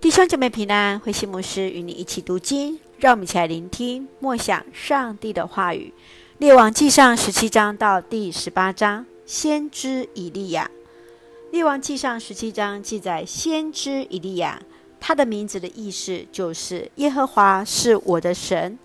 [0.00, 5.92] 弟兄姐妹平安，慧馨牧师与你一起读经，让我们一起来聆听默想上帝的话语。
[6.38, 10.70] 列王纪上十七章到第十八章，先知以利亚。
[11.50, 14.62] 列王纪上十七章记载先知以利亚，
[14.98, 18.78] 他的名字的意思就是耶和华是我的神。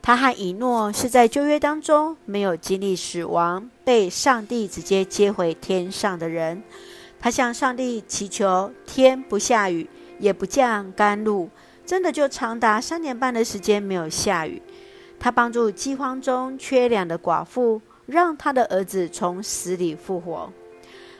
[0.00, 6.62] 他和以诺是在旧约当中没有经历死亡，被上帝直接接回天上的人。
[7.18, 9.88] 他向上帝祈求天不下雨。
[10.20, 11.50] 也不降甘露，
[11.84, 14.62] 真的就长达三年半的时间没有下雨。
[15.18, 20.52] 他帮助饥荒中缺粮的寡妇，让他的儿子从死里复活。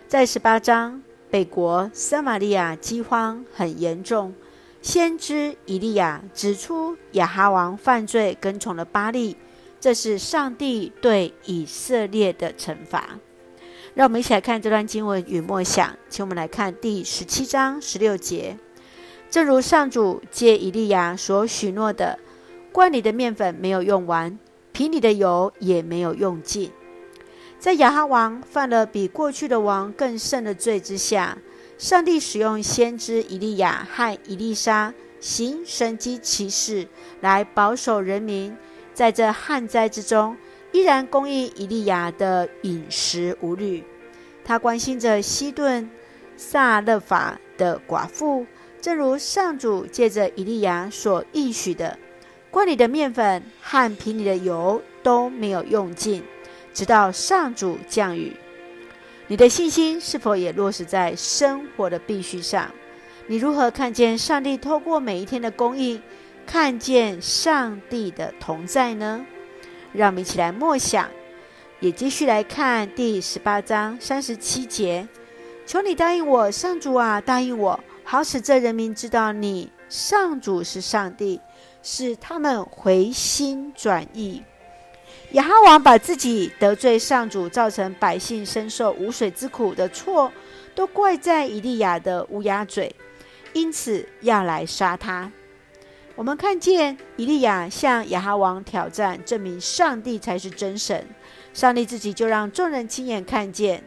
[0.07, 4.33] 在十八章，北国撒玛利亚饥荒很严重，
[4.81, 9.37] 先知以利亚指出亚哈王犯罪跟从了巴力，
[9.79, 13.19] 这是上帝对以色列的惩罚。
[13.95, 18.57] 让我们一起来看这段经文与默想，请我们来看第十七章十六节。
[19.31, 22.19] 正如上主借以利亚所许诺的，
[22.73, 24.37] 罐里的面粉没有用完，
[24.73, 26.73] 瓶里的油也没有用尽。
[27.61, 31.39] 在亚哈王犯了比过去的王更甚的罪之下，
[31.79, 36.89] 上帝使用先知以利亚和以利沙行神迹奇事，
[37.21, 38.57] 来保守人民，
[38.93, 40.37] 在这旱灾之中，
[40.73, 43.85] 依然供应以利亚的饮食无虑。
[44.45, 45.89] 他关心着西顿
[46.37, 48.45] 撒勒法的寡妇。
[48.81, 51.99] 正如上主借着以利亚所应许的，
[52.51, 56.25] 罐里的面粉和瓶里的油都没有用尽，
[56.73, 58.37] 直到上主降雨。
[59.27, 62.71] 你的信心是否也落实在生活的必须上？
[63.27, 66.03] 你如何看见上帝透过每一天的供应，
[66.47, 69.25] 看见上帝的同在呢？
[69.93, 71.09] 让我们一起来默想，
[71.79, 75.07] 也继续来看第十八章三十七节。
[75.67, 77.79] 求你答应我，上主啊，答应我。
[78.11, 81.41] 好使这人民知道你上主是上帝，
[81.81, 84.43] 使他们回心转意。
[85.31, 90.33] 亚哈王把自己得罪上主，造成百姓深受无水之苦的错，
[90.75, 92.93] 都怪在以利亚的乌鸦嘴，
[93.53, 95.31] 因此要来杀他。
[96.17, 101.07] 我们看见以利亚向亚哈王挑战，证明上帝才是真神。
[101.55, 103.85] 上帝自己就让众人亲眼看见。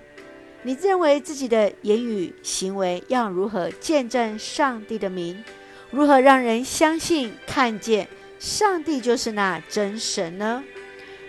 [0.65, 5.43] 你认为自己的言语行为要如何见证上帝的名？
[5.91, 8.07] 如何让人相信、看见
[8.39, 10.63] 上帝就是那真神呢？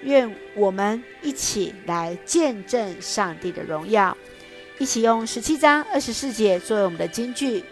[0.03, 4.17] 愿我们一起来见证上帝的荣耀，
[4.79, 7.65] 一起用十七章二十四节作为我们的金句。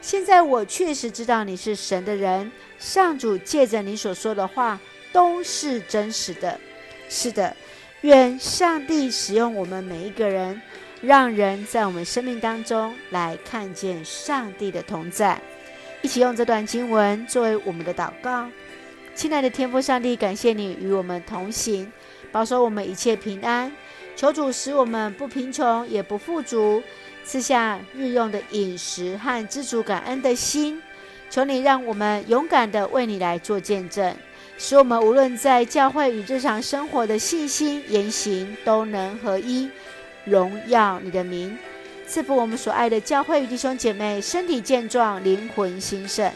[0.00, 4.80] 现在我确实知道你是神的人，上主借着你所说的话
[5.12, 6.58] 都是真实的。
[7.08, 7.54] 是的，
[8.02, 10.60] 愿上帝使用我们每一个人。
[11.02, 15.40] 让人在我们生命当中来看见上帝的同在，
[16.02, 18.46] 一起用这段经文作为我们的祷告。
[19.14, 21.90] 亲爱的天父上帝，感谢你与我们同行，
[22.30, 23.72] 保守我们一切平安。
[24.14, 26.82] 求主使我们不贫穷也不富足，
[27.24, 30.82] 赐下日用的饮食和知足感恩的心。
[31.30, 34.14] 求你让我们勇敢地为你来做见证，
[34.62, 39.70] 使我们无论在教会与日常生活的信心言行都能合一。
[40.26, 41.56] 荣耀你的名，
[42.06, 46.30] 赐福我们所爱的教会与弟兄姐妹身体健壮，灵魂兴盛，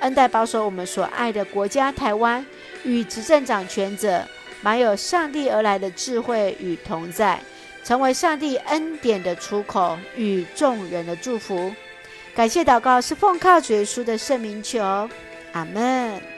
[0.00, 2.44] 恩待保守我们所爱的国家台湾
[2.82, 4.26] 与执政掌权者，
[4.60, 7.40] 满有上帝而来的智慧与同在，
[7.84, 11.72] 成为上帝恩典的出口与众人的祝福。
[12.34, 15.08] 感谢祷告是奉靠主耶稣的圣名求，
[15.52, 16.37] 阿门。